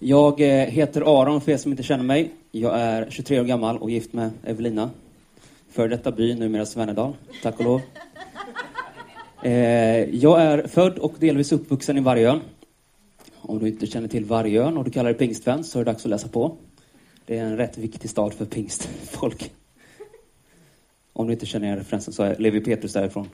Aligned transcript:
Jag 0.00 0.40
eh, 0.40 0.66
heter 0.66 1.20
Aron 1.20 1.40
för 1.40 1.52
er 1.52 1.56
som 1.56 1.70
inte 1.70 1.82
känner 1.82 2.04
mig. 2.04 2.30
Jag 2.50 2.80
är 2.80 3.10
23 3.10 3.40
år 3.40 3.44
gammal 3.44 3.78
och 3.78 3.90
gift 3.90 4.12
med 4.12 4.30
Evelina. 4.44 4.90
För 5.70 5.88
detta 5.88 6.12
by, 6.12 6.34
numera 6.34 6.66
Svennedal, 6.66 7.16
tack 7.42 7.58
och 7.58 7.64
lov. 7.64 7.80
Eh, 9.42 9.52
jag 10.14 10.42
är 10.42 10.66
född 10.66 10.98
och 10.98 11.14
delvis 11.18 11.52
uppvuxen 11.52 11.96
i 11.96 12.00
Vargön. 12.00 12.40
Om 13.34 13.58
du 13.58 13.68
inte 13.68 13.86
känner 13.86 14.08
till 14.08 14.24
Vargön 14.24 14.76
och 14.76 14.84
du 14.84 14.90
kallar 14.90 15.10
dig 15.10 15.18
pingstvän 15.18 15.64
så 15.64 15.80
är 15.80 15.84
det 15.84 15.90
dags 15.90 16.04
att 16.04 16.10
läsa 16.10 16.28
på. 16.28 16.56
Det 17.26 17.38
är 17.38 17.44
en 17.44 17.56
rätt 17.56 17.78
viktig 17.78 18.10
stad 18.10 18.34
för 18.34 18.44
pingstfolk. 18.44 19.52
Om 21.12 21.26
du 21.26 21.32
inte 21.32 21.46
känner 21.46 21.66
igen 21.66 21.78
referensen 21.78 22.14
så 22.14 22.22
är 22.22 22.36
Levi 22.38 22.60
Petrus 22.60 22.92
därifrån. 22.92 23.28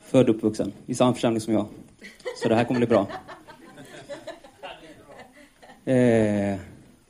Född 0.00 0.28
och 0.28 0.36
uppvuxen 0.36 0.72
i 0.86 0.94
samma 0.94 1.14
församling 1.14 1.40
som 1.40 1.54
jag. 1.54 1.66
Så 2.42 2.48
det 2.48 2.54
här 2.54 2.64
kommer 2.64 2.80
bli 2.80 2.86
bra. 2.86 3.06
Eh, 5.88 6.58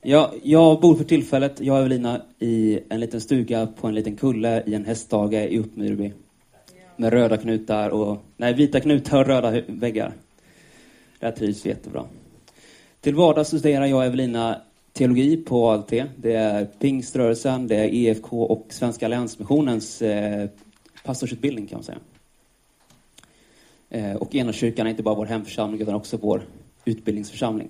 jag, 0.03 0.31
jag 0.43 0.81
bor 0.81 0.95
för 0.95 1.05
tillfället, 1.05 1.61
jag 1.61 1.75
och 1.75 1.81
Evelina, 1.81 2.23
i 2.39 2.81
en 2.89 3.01
liten 3.01 3.21
stuga 3.21 3.67
på 3.67 3.87
en 3.87 3.95
liten 3.95 4.17
kulle 4.17 4.63
i 4.67 4.75
en 4.75 4.85
hästdage 4.85 5.35
i 5.35 5.59
Uppmyrby. 5.59 6.13
Med 6.97 7.13
röda 7.13 7.37
knutar 7.37 7.91
och, 7.91 8.19
nej, 8.37 8.55
vita 8.55 8.81
knutar 8.81 9.21
och 9.21 9.27
röda 9.27 9.63
väggar. 9.67 10.13
Där 11.19 11.31
trivs 11.31 11.67
vi 11.67 11.71
jättebra. 11.71 12.05
Till 13.01 13.15
vardags 13.15 13.49
studerar 13.49 13.87
jag 13.87 13.99
och 13.99 14.05
Evelina 14.05 14.61
teologi 14.93 15.37
på 15.37 15.71
ALT. 15.71 15.91
Det 16.17 16.33
är 16.33 16.65
Pingströrelsen, 16.65 17.67
det 17.67 17.77
är 17.77 17.95
EFK 17.95 18.43
och 18.43 18.67
Svenska 18.69 19.07
Alliansmissionens 19.07 20.03
eh, 20.03 20.49
pastorsutbildning 21.05 21.67
kan 21.67 21.77
man 21.77 21.85
säga. 21.85 21.99
Eh, 23.91 24.17
och 24.17 24.35
Enakyrkan 24.35 24.87
är 24.87 24.91
inte 24.91 25.03
bara 25.03 25.15
vår 25.15 25.27
hemförsamling 25.27 25.81
utan 25.81 25.95
också 25.95 26.17
vår 26.17 26.43
utbildningsförsamling. 26.85 27.69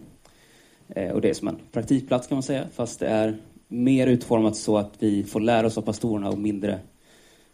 Eh, 0.88 1.10
och 1.10 1.20
det 1.20 1.30
är 1.30 1.34
som 1.34 1.48
en 1.48 1.58
praktikplats 1.72 2.26
kan 2.26 2.36
man 2.36 2.42
säga, 2.42 2.64
fast 2.74 3.00
det 3.00 3.06
är 3.06 3.36
mer 3.68 4.06
utformat 4.06 4.56
så 4.56 4.78
att 4.78 4.92
vi 4.98 5.24
får 5.24 5.40
lära 5.40 5.66
oss 5.66 5.78
av 5.78 5.82
pastorerna 5.82 6.28
och 6.28 6.38
mindre 6.38 6.80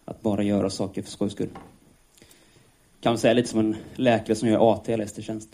att 0.04 0.22
bara 0.22 0.42
göra 0.42 0.70
saker 0.70 1.02
för 1.02 1.10
skojs 1.10 1.32
skull. 1.32 1.48
Kan 3.00 3.10
man 3.12 3.18
säga 3.18 3.34
lite 3.34 3.48
som 3.48 3.60
en 3.60 3.76
läkare 3.94 4.36
som 4.36 4.48
gör 4.48 4.72
AT 4.72 4.92
eller 4.92 5.04
ST-tjänst. 5.04 5.48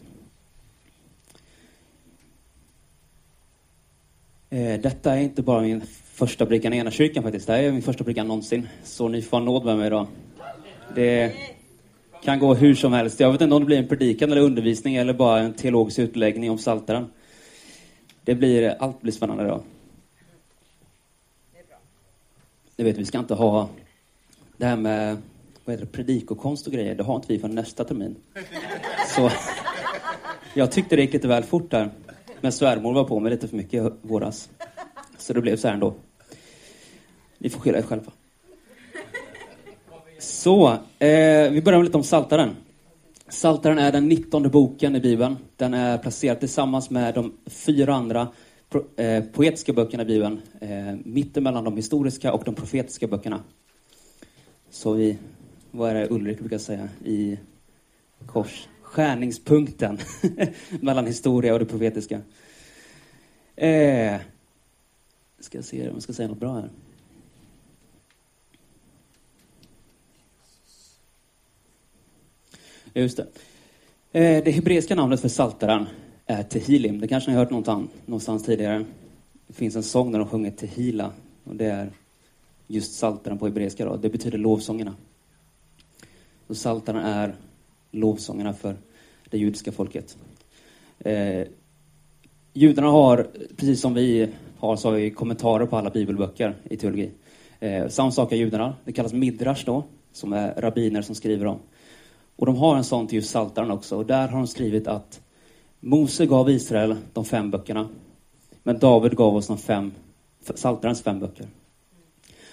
Eh, 4.50 4.80
detta 4.80 5.14
är 5.14 5.20
inte 5.20 5.42
bara 5.42 5.60
min 5.60 5.80
första 6.04 6.46
predikan 6.46 6.72
i 6.72 6.76
ena 6.76 6.90
kyrkan 6.90 7.22
faktiskt. 7.22 7.46
Det 7.46 7.52
här 7.52 7.62
är 7.62 7.72
min 7.72 7.82
första 7.82 8.04
predikan 8.04 8.28
någonsin. 8.28 8.68
Så 8.84 9.08
ni 9.08 9.22
får 9.22 9.36
ha 9.36 9.44
nåd 9.44 9.64
med 9.64 9.76
mig 9.76 9.86
idag. 9.86 10.06
Det 10.94 11.32
kan 12.24 12.38
gå 12.38 12.54
hur 12.54 12.74
som 12.74 12.92
helst. 12.92 13.20
Jag 13.20 13.32
vet 13.32 13.40
inte 13.40 13.54
om 13.54 13.62
det 13.62 13.66
blir 13.66 13.78
en 13.78 13.88
predikan 13.88 14.32
eller 14.32 14.42
undervisning 14.42 14.96
eller 14.96 15.12
bara 15.12 15.40
en 15.40 15.54
teologisk 15.54 15.98
utläggning 15.98 16.50
om 16.50 16.58
Saltaren. 16.58 17.06
Det 18.24 18.34
blir, 18.34 18.76
allt 18.78 19.00
blir 19.00 19.12
spännande 19.12 19.44
idag. 19.44 19.62
Ni 22.76 22.84
vet, 22.84 22.98
vi 22.98 23.04
ska 23.04 23.18
inte 23.18 23.34
ha 23.34 23.68
det 24.56 24.66
här 24.66 24.76
med 24.76 25.16
vad 25.64 25.74
heter 25.74 25.86
det, 25.86 25.92
predikokonst 25.92 26.66
och 26.66 26.72
grejer. 26.72 26.94
Det 26.94 27.02
har 27.02 27.16
inte 27.16 27.28
vi 27.28 27.38
för 27.38 27.48
nästa 27.48 27.84
termin. 27.84 28.16
Så 29.16 29.30
jag 30.54 30.72
tyckte 30.72 30.96
det 30.96 31.02
gick 31.02 31.12
lite 31.12 31.28
väl 31.28 31.42
fort 31.42 31.70
där. 31.70 31.90
Men 32.40 32.52
svärmor 32.52 32.94
var 32.94 33.04
på 33.04 33.20
mig 33.20 33.30
lite 33.30 33.48
för 33.48 33.56
mycket 33.56 33.86
i 33.86 33.90
våras. 34.02 34.50
Så 35.18 35.32
det 35.32 35.40
blev 35.40 35.56
så 35.56 35.68
här 35.68 35.74
ändå. 35.74 35.94
Ni 37.38 37.50
får 37.50 37.60
skylla 37.60 37.78
er 37.78 37.82
själva. 37.82 38.12
Så, 40.18 40.68
eh, 40.98 41.50
vi 41.50 41.62
börjar 41.64 41.78
med 41.78 41.84
lite 41.84 41.96
om 41.96 42.04
Saltaren. 42.04 42.56
Saltaren 43.30 43.78
är 43.78 43.92
den 43.92 44.08
nittonde 44.08 44.48
boken 44.48 44.96
i 44.96 45.00
Bibeln. 45.00 45.36
Den 45.56 45.74
är 45.74 45.98
placerad 45.98 46.40
tillsammans 46.40 46.90
med 46.90 47.14
de 47.14 47.32
fyra 47.46 47.94
andra 47.94 48.28
eh, 48.96 49.24
poetiska 49.24 49.72
böckerna 49.72 50.02
i 50.02 50.06
Bibeln. 50.06 50.40
Eh, 50.60 50.94
mitten 51.04 51.44
de 51.44 51.76
historiska 51.76 52.32
och 52.32 52.44
de 52.44 52.54
profetiska 52.54 53.06
böckerna. 53.06 53.40
Så 54.70 54.92
vi, 54.92 55.18
vad 55.70 55.90
är 55.90 55.94
det 55.94 56.10
Ulrik 56.10 56.38
brukar 56.38 56.58
säga, 56.58 56.88
i 57.04 57.38
kors? 58.26 58.68
Skärningspunkten 58.82 59.98
mellan 60.80 61.06
historia 61.06 61.52
och 61.52 61.58
det 61.58 61.66
profetiska. 61.66 62.20
Eh, 63.56 64.16
ska 65.40 65.62
se 65.62 65.88
om 65.88 65.94
jag 65.94 66.02
ska 66.02 66.12
säga 66.12 66.28
något 66.28 66.40
bra 66.40 66.54
här. 66.54 66.70
Just 72.94 73.16
det. 73.16 73.26
Eh, 74.12 74.44
det 74.44 74.50
hebreiska 74.50 74.94
namnet 74.94 75.20
för 75.20 75.28
saltaren 75.28 75.86
är 76.26 76.42
Tehilim. 76.42 77.00
Det 77.00 77.08
kanske 77.08 77.30
ni 77.30 77.36
har 77.36 77.44
hört 77.44 77.88
någonstans 78.06 78.44
tidigare. 78.44 78.84
Det 79.46 79.52
finns 79.52 79.76
en 79.76 79.82
sång 79.82 80.12
där 80.12 80.18
de 80.18 80.28
sjunger 80.28 80.50
Tehila. 80.50 81.12
Och 81.44 81.56
det 81.56 81.66
är 81.66 81.90
just 82.66 82.94
saltaren 82.94 83.38
på 83.38 83.46
hebreiska. 83.46 83.84
Då. 83.84 83.96
Det 83.96 84.08
betyder 84.08 84.38
lovsångerna. 84.38 84.94
Och 86.46 86.56
saltaren 86.56 87.04
är 87.04 87.34
lovsångerna 87.90 88.52
för 88.52 88.76
det 89.30 89.38
judiska 89.38 89.72
folket. 89.72 90.16
Eh, 90.98 91.46
judarna 92.52 92.88
har, 92.88 93.26
precis 93.56 93.80
som 93.80 93.94
vi 93.94 94.28
har, 94.58 94.76
så 94.76 94.88
har 94.88 94.96
vi 94.96 95.10
kommentarer 95.10 95.66
på 95.66 95.76
alla 95.76 95.90
bibelböcker 95.90 96.56
i 96.64 96.76
teologi. 96.76 97.10
Eh, 97.60 97.88
samma 97.88 98.10
sak 98.10 98.32
är 98.32 98.36
judarna. 98.36 98.74
Det 98.84 98.92
kallas 98.92 99.12
midrash 99.12 99.64
då, 99.66 99.84
som 100.12 100.32
är 100.32 100.54
rabbiner 100.56 101.02
som 101.02 101.14
skriver 101.14 101.46
om. 101.46 101.58
Och 102.40 102.46
de 102.46 102.56
har 102.56 102.76
en 102.76 102.84
sån 102.84 103.06
till 103.06 103.16
just 103.16 103.30
Saltaren 103.30 103.70
också. 103.70 103.96
Och 103.96 104.06
där 104.06 104.28
har 104.28 104.38
de 104.38 104.46
skrivit 104.46 104.86
att 104.86 105.20
Mose 105.80 106.26
gav 106.26 106.50
Israel 106.50 106.96
de 107.12 107.24
fem 107.24 107.50
böckerna. 107.50 107.88
Men 108.62 108.78
David 108.78 109.16
gav 109.16 109.36
oss 109.36 109.46
de 109.46 109.58
fem, 109.58 109.92
Saltarens 110.54 111.02
fem 111.02 111.20
böcker. 111.20 111.48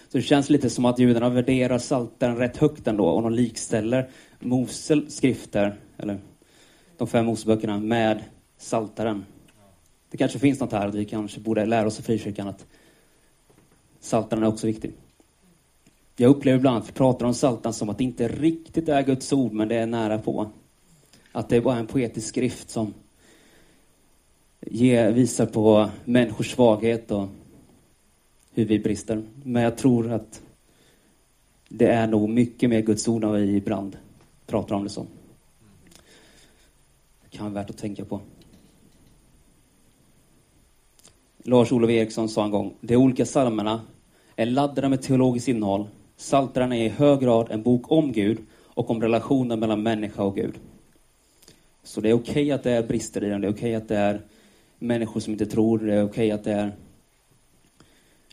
Så 0.10 0.18
det 0.18 0.22
känns 0.22 0.50
lite 0.50 0.70
som 0.70 0.86
att 0.86 1.00
judarna 1.00 1.30
värderar 1.30 1.78
Saltaren 1.78 2.38
rätt 2.38 2.58
högt 2.58 2.88
ändå 2.88 3.06
och 3.06 3.22
de 3.22 3.34
likställer 3.34 4.10
Mose 4.40 5.02
skrifter, 5.08 5.76
eller 5.98 6.20
de 6.98 7.08
fem 7.08 7.26
Moseböckerna, 7.26 7.80
med 7.80 8.24
Saltaren. 8.58 9.26
Det 10.12 10.18
kanske 10.18 10.40
finns 10.40 10.60
något 10.60 10.72
här 10.72 10.88
att 10.88 10.96
vi 10.96 11.06
kanske 11.06 11.40
borde 11.40 11.66
lära 11.66 11.88
oss 11.88 12.00
i 12.00 12.04
frikyrkan 12.04 12.48
att 12.48 12.66
Saltaren 14.00 14.44
är 14.44 14.48
också 14.48 14.68
viktig. 14.68 14.94
Jag 16.20 16.30
upplever 16.30 16.58
ibland 16.58 16.78
att 16.78 16.90
vi 16.90 16.94
pratar 16.94 17.26
om 17.26 17.34
Saltan 17.34 17.74
som 17.74 17.90
att 17.90 17.98
det 17.98 18.04
inte 18.04 18.28
riktigt 18.28 18.90
är 18.90 19.04
Guds 19.04 19.34
ord, 19.34 19.52
men 19.52 19.68
det 19.68 19.76
är 19.76 19.86
nära 19.86 20.18
på. 20.18 20.50
Att 21.32 21.50
det 21.50 21.56
är 21.56 21.62
bara 21.62 21.78
en 21.78 21.88
poetisk 21.88 22.28
skrift 22.28 22.70
som 22.70 22.94
ger, 24.62 25.12
visar 25.12 25.46
på 25.46 25.90
människors 26.06 26.52
svaghet 26.52 27.12
och 27.12 27.28
hur 28.54 28.66
vi 28.66 28.80
brister. 28.80 29.24
Men 29.44 29.64
jag 29.64 29.78
tror 29.78 30.12
att 30.12 30.42
det 31.70 31.88
är 31.88 32.08
nog 32.08 32.30
mycket 32.30 32.70
mer 32.70 32.82
Guds 32.82 33.08
ord 33.08 33.24
än 33.24 33.32
vi 33.32 33.56
ibland 33.56 33.98
pratar 34.46 34.76
om 34.76 34.84
det 34.84 34.90
som. 34.90 35.08
Det 37.24 37.38
kan 37.38 37.46
vara 37.46 37.64
värt 37.64 37.70
att 37.70 37.78
tänka 37.78 38.06
på. 38.06 38.20
Lars-Olof 41.38 41.90
Eriksson 41.90 42.30
sa 42.30 42.46
en 42.46 42.52
gång, 42.52 42.74
de 42.82 42.96
olika 42.96 43.26
psalmerna 43.26 43.82
är 44.36 44.46
laddade 44.46 44.90
med 44.90 45.02
teologiskt 45.02 45.48
innehåll 45.48 45.88
Saltaren 46.18 46.72
är 46.72 46.86
i 46.86 46.90
hög 46.90 47.20
grad 47.20 47.52
en 47.52 47.64
bok 47.64 47.92
om 47.92 48.12
Gud 48.12 48.38
och 48.66 48.90
om 48.90 49.02
relationen 49.02 49.60
mellan 49.60 49.84
människa 49.84 50.24
och 50.24 50.36
Gud. 50.36 50.56
Så 51.84 52.02
det 52.02 52.10
är 52.10 52.14
okej 52.14 52.32
okay 52.32 52.52
att 52.52 52.64
det 52.64 52.72
är 52.72 52.84
brister 52.84 53.24
i 53.24 53.30
den, 53.30 53.42
det 53.42 53.48
är 53.48 53.52
okej 53.52 53.60
okay 53.60 53.76
att 53.76 53.88
det 53.88 53.98
är 53.98 54.22
människor 54.80 55.20
som 55.20 55.34
inte 55.34 55.46
tror, 55.46 55.80
det 55.80 55.94
är 55.94 56.04
okej 56.04 56.10
okay 56.10 56.32
att 56.32 56.44
det 56.44 56.52
är 56.52 56.72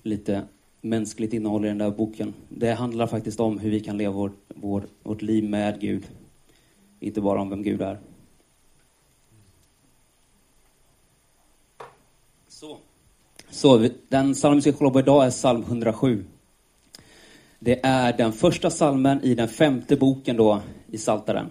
lite 0.02 0.42
mänskligt 0.80 1.32
innehåll 1.32 1.64
i 1.64 1.68
den 1.68 1.78
där 1.78 1.90
boken. 1.90 2.34
Det 2.48 2.72
handlar 2.72 3.06
faktiskt 3.06 3.40
om 3.40 3.58
hur 3.58 3.70
vi 3.70 3.80
kan 3.80 3.98
leva 3.98 4.12
vår, 4.12 4.32
vår, 4.48 4.84
vårt 5.02 5.22
liv 5.22 5.44
med 5.44 5.80
Gud. 5.80 6.06
Inte 7.00 7.20
bara 7.20 7.40
om 7.40 7.50
vem 7.50 7.62
Gud 7.62 7.82
är. 7.82 7.98
Så, 12.48 12.78
Så 13.50 13.88
den 14.08 14.34
psalm 14.34 14.54
vi 14.54 14.60
ska 14.60 14.72
kolla 14.72 14.90
på 14.90 14.98
idag 14.98 15.26
är 15.26 15.30
psalm 15.30 15.62
107. 15.62 16.24
Det 17.64 17.80
är 17.82 18.12
den 18.12 18.32
första 18.32 18.70
salmen 18.70 19.20
i 19.22 19.34
den 19.34 19.48
femte 19.48 19.96
boken 19.96 20.36
då 20.36 20.62
i 20.90 20.98
Saltaren. 20.98 21.50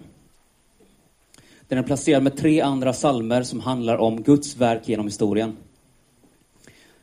Den 1.68 1.78
är 1.78 1.82
placerad 1.82 2.22
med 2.22 2.36
tre 2.36 2.60
andra 2.60 2.92
salmer 2.92 3.42
som 3.42 3.60
handlar 3.60 3.96
om 3.96 4.22
Guds 4.22 4.56
verk 4.56 4.88
genom 4.88 5.06
historien. 5.06 5.56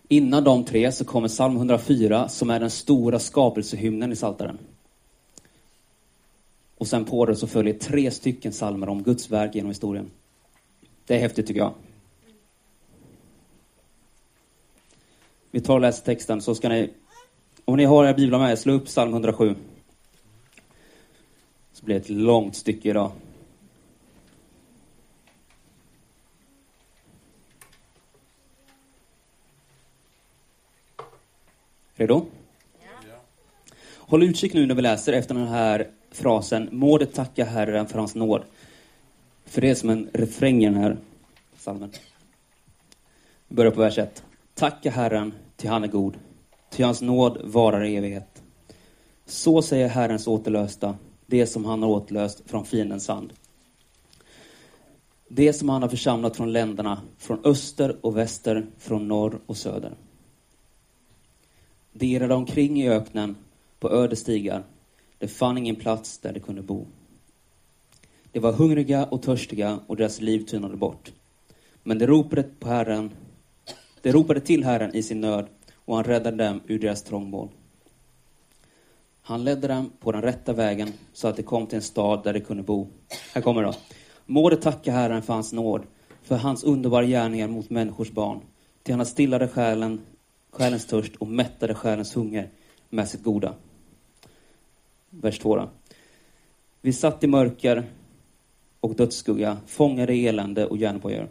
Innan 0.07 0.43
de 0.43 0.63
tre 0.63 0.91
så 0.91 1.05
kommer 1.05 1.27
psalm 1.27 1.55
104 1.55 2.29
som 2.29 2.49
är 2.49 2.59
den 2.59 2.69
stora 2.69 3.19
skapelsehymnen 3.19 4.11
i 4.11 4.15
Saltaren. 4.15 4.57
Och 6.77 6.87
sen 6.87 7.05
på 7.05 7.25
det 7.25 7.35
så 7.35 7.47
följer 7.47 7.73
tre 7.73 8.11
stycken 8.11 8.53
salmer 8.53 8.89
om 8.89 9.03
Guds 9.03 9.29
verk 9.31 9.55
genom 9.55 9.69
historien. 9.69 10.11
Det 11.05 11.15
är 11.15 11.19
häftigt 11.19 11.47
tycker 11.47 11.61
jag. 11.61 11.73
Vi 15.51 15.61
tar 15.61 15.73
och 15.73 15.81
läser 15.81 16.05
texten 16.05 16.41
så 16.41 16.55
ska 16.55 16.69
ni 16.69 16.89
om 17.65 17.77
ni 17.77 17.85
har 17.85 18.05
era 18.05 18.13
biblar 18.13 18.39
med 18.39 18.59
slå 18.59 18.73
upp 18.73 18.85
psalm 18.85 19.11
107. 19.11 19.55
Så 21.71 21.85
blir 21.85 21.95
det 21.95 22.01
ett 22.01 22.09
långt 22.09 22.55
stycke 22.55 22.89
idag. 22.89 23.11
Redo? 31.95 32.25
Ja. 32.79 33.15
Håll 33.97 34.23
utkik 34.23 34.53
nu 34.53 34.65
när 34.65 34.75
vi 34.75 34.81
läser 34.81 35.13
efter 35.13 35.35
den 35.35 35.47
här 35.47 35.87
frasen, 36.11 36.69
må 36.71 36.97
det 36.97 37.05
tacka 37.05 37.45
Herren 37.45 37.87
för 37.87 37.99
hans 37.99 38.15
nåd. 38.15 38.43
För 39.45 39.61
det 39.61 39.69
är 39.69 39.75
som 39.75 39.89
en 39.89 40.09
refräng 40.13 40.63
i 40.63 40.65
den 40.65 40.75
här 40.75 40.97
psalmen. 41.57 41.91
Vi 43.47 43.55
börjar 43.55 43.71
på 43.71 43.81
vers 43.81 43.97
1. 43.97 44.23
Tacka 44.53 44.91
Herren, 44.91 45.33
till 45.55 45.69
han 45.69 45.83
är 45.83 45.87
god. 45.87 46.17
Ty 46.71 46.83
hans 46.83 47.01
nåd 47.01 47.41
varar 47.43 47.83
i 47.83 47.95
evighet. 47.95 48.43
Så 49.25 49.61
säger 49.61 49.87
Herrens 49.87 50.27
återlösta, 50.27 50.97
det 51.25 51.47
som 51.47 51.65
han 51.65 51.83
har 51.83 51.89
återlöst 51.89 52.41
från 52.45 52.65
fiendens 52.65 53.07
hand. 53.07 53.33
Det 55.27 55.53
som 55.53 55.69
han 55.69 55.81
har 55.81 55.89
församlat 55.89 56.37
från 56.37 56.51
länderna, 56.51 57.01
från 57.17 57.45
öster 57.45 58.05
och 58.05 58.17
väster, 58.17 58.65
från 58.77 59.07
norr 59.07 59.39
och 59.45 59.57
söder. 59.57 59.93
De 61.93 62.05
irrade 62.05 62.35
omkring 62.35 62.81
i 62.81 62.89
öknen 62.89 63.35
på 63.79 63.91
öde 63.91 64.15
stigar. 64.15 64.63
De 65.17 65.27
fann 65.27 65.57
ingen 65.57 65.75
plats 65.75 66.17
där 66.17 66.33
de 66.33 66.39
kunde 66.39 66.61
bo. 66.61 66.87
De 68.31 68.39
var 68.39 68.51
hungriga 68.51 69.05
och 69.05 69.21
törstiga 69.21 69.79
och 69.87 69.95
deras 69.95 70.21
liv 70.21 70.45
tynade 70.45 70.77
bort. 70.77 71.11
Men 71.83 71.99
de 71.99 72.07
ropade 72.07 72.43
på 72.43 72.67
Herren, 72.67 73.11
de 74.01 74.11
ropade 74.11 74.39
till 74.39 74.63
Herren 74.63 74.95
i 74.95 75.03
sin 75.03 75.21
nöd 75.21 75.47
och 75.85 75.95
han 75.95 76.03
räddade 76.03 76.43
dem 76.43 76.61
ur 76.67 76.79
deras 76.79 77.03
trångmål. 77.03 77.49
Han 79.21 79.43
ledde 79.43 79.67
dem 79.67 79.91
på 79.99 80.11
den 80.11 80.21
rätta 80.21 80.53
vägen 80.53 80.93
så 81.13 81.27
att 81.27 81.37
de 81.37 81.43
kom 81.43 81.67
till 81.67 81.75
en 81.75 81.81
stad 81.81 82.23
där 82.23 82.33
de 82.33 82.39
kunde 82.39 82.63
bo. 82.63 82.87
Här 83.33 83.41
kommer 83.41 83.61
det 83.61 83.67
då. 83.67 83.73
Må 84.25 84.49
de 84.49 84.55
tacka 84.55 84.91
Herren 84.91 85.21
för 85.21 85.33
hans 85.33 85.53
nåd, 85.53 85.81
för 86.23 86.35
hans 86.35 86.63
underbara 86.63 87.05
gärningar 87.05 87.47
mot 87.47 87.69
människors 87.69 88.11
barn. 88.11 88.39
Till 88.83 88.93
han 88.93 88.99
har 88.99 89.05
stillade 89.05 89.47
själen, 89.47 90.01
själens 90.51 90.85
törst 90.85 91.15
och 91.15 91.27
mättade 91.27 91.75
själens 91.75 92.15
hunger 92.15 92.49
med 92.89 93.09
sitt 93.09 93.23
goda. 93.23 93.53
Vers 95.09 95.39
2 95.39 95.55
då. 95.55 95.69
Vi 96.81 96.93
satt 96.93 97.23
i 97.23 97.27
mörker 97.27 97.83
och 98.79 98.95
dödsskugga, 98.95 99.57
fångade 99.67 100.13
i 100.13 100.27
elände 100.27 100.65
och 100.65 100.77
järnbojor. 100.77 101.29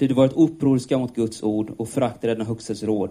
Ty 0.00 0.08
de 0.08 0.14
varit 0.14 0.32
upproriska 0.32 0.98
mot 0.98 1.14
Guds 1.14 1.42
ord 1.42 1.72
och 1.76 1.88
föraktade 1.88 2.34
den 2.34 2.46
högstes 2.46 2.82
råd. 2.82 3.10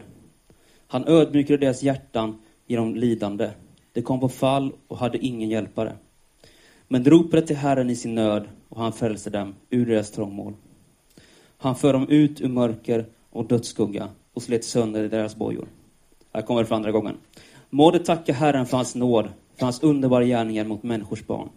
Han 0.88 1.07
ödmjukade 1.07 1.57
deras 1.57 1.83
hjärtan 1.83 2.41
genom 2.68 2.95
lidande. 2.95 3.50
De 3.94 4.01
kom 4.01 4.19
på 4.19 4.30
fall 4.30 4.74
och 4.88 4.97
hade 4.97 5.18
ingen 5.18 5.50
hjälpare. 5.50 5.95
Men 6.88 7.03
de 7.03 7.09
ropade 7.09 7.47
till 7.47 7.56
Herren 7.56 7.89
i 7.89 7.95
sin 7.95 8.15
nöd 8.15 8.47
och 8.69 8.81
han 8.81 8.94
frälste 8.94 9.30
dem 9.30 9.56
ur 9.69 9.86
deras 9.86 10.12
trångmål. 10.12 10.53
Han 11.57 11.75
för 11.75 11.94
dem 11.94 12.09
ut 12.09 12.41
ur 12.41 12.50
mörker 12.50 13.06
och 13.30 13.47
dödsskugga 13.47 14.09
och 14.33 14.44
slet 14.44 14.65
sönder 14.65 15.09
deras 15.09 15.36
bojor. 15.36 15.68
Här 16.33 16.41
kommer 16.41 16.62
det 16.62 16.68
för 16.68 16.75
andra 16.75 16.91
gången. 16.91 17.18
Må 17.69 17.91
de 17.91 18.00
tacka 18.00 18.33
Herren 18.33 18.65
för 18.65 18.77
hans 18.77 18.95
nåd, 18.95 19.30
för 19.56 19.65
hans 19.65 19.83
underbara 19.83 20.25
gärningar 20.25 20.65
mot 20.65 20.83
människors 20.83 21.27
barn. 21.27 21.50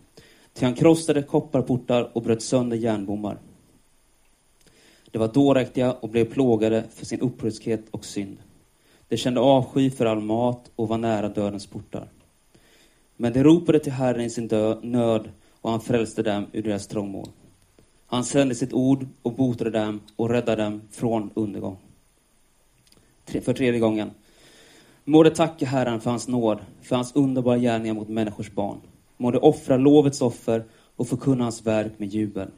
Till 0.52 0.64
han 0.64 0.74
krossade 0.74 1.22
kopparportar 1.22 2.10
och 2.12 2.22
bröt 2.22 2.42
sönder 2.42 2.76
järnbommar. 2.76 3.38
De 5.12 5.18
var 5.18 5.28
dåraktiga 5.28 5.92
och 5.92 6.08
blev 6.08 6.24
plågade 6.24 6.84
för 6.94 7.06
sin 7.06 7.20
upprördhet 7.20 7.84
och 7.90 8.04
synd. 8.04 8.36
De 9.08 9.16
kände 9.16 9.40
avsky 9.40 9.90
för 9.90 10.06
all 10.06 10.20
mat 10.20 10.70
och 10.76 10.88
var 10.88 10.98
nära 10.98 11.28
dödens 11.28 11.66
portar. 11.66 12.08
Men 13.16 13.32
de 13.32 13.42
ropade 13.42 13.78
till 13.78 13.92
Herren 13.92 14.20
i 14.20 14.30
sin 14.30 14.48
dö 14.48 14.80
nöd 14.82 15.30
och 15.60 15.70
han 15.70 15.80
frälste 15.80 16.22
dem 16.22 16.46
ur 16.52 16.62
deras 16.62 16.86
trångmål. 16.86 17.28
Han 18.06 18.24
sände 18.24 18.54
sitt 18.54 18.72
ord 18.72 19.06
och 19.22 19.32
botade 19.32 19.70
dem 19.70 20.00
och 20.16 20.30
räddade 20.30 20.62
dem 20.62 20.82
från 20.90 21.30
undergång. 21.34 21.76
För 23.24 23.52
tredje 23.52 23.80
gången. 23.80 24.10
Må 25.04 25.22
de 25.22 25.30
tacka 25.30 25.66
Herren 25.66 26.00
för 26.00 26.10
hans 26.10 26.28
nåd, 26.28 26.58
för 26.82 26.96
hans 26.96 27.16
underbara 27.16 27.58
gärningar 27.58 27.94
mot 27.94 28.08
människors 28.08 28.50
barn. 28.50 28.80
Må 29.16 29.30
de 29.30 29.38
offra 29.38 29.76
lovets 29.76 30.22
offer 30.22 30.64
och 30.96 31.08
förkunna 31.08 31.44
hans 31.44 31.66
verk 31.66 31.92
med 31.96 32.08
jubel. 32.08 32.48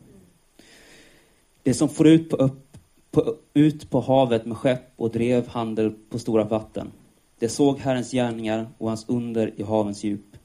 Det 1.64 1.74
som 1.74 1.88
for 1.88 2.06
ut 2.06 2.30
på, 2.30 2.36
upp, 2.36 2.76
på, 3.10 3.36
ut 3.54 3.90
på 3.90 4.00
havet 4.00 4.46
med 4.46 4.56
skepp 4.56 4.92
och 4.96 5.10
drev 5.10 5.48
handel 5.48 5.92
på 6.10 6.18
stora 6.18 6.44
vatten. 6.44 6.92
Det 7.38 7.48
såg 7.48 7.78
Herrens 7.78 8.10
gärningar 8.10 8.68
och 8.78 8.88
hans 8.88 9.08
under 9.08 9.60
i 9.60 9.62
havens 9.62 10.04
djup. 10.04 10.36